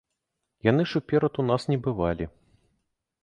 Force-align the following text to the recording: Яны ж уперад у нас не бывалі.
Яны 0.67 0.85
ж 0.91 1.01
уперад 1.01 1.33
у 1.43 1.45
нас 1.49 1.61
не 1.73 1.77
бывалі. 1.87 2.25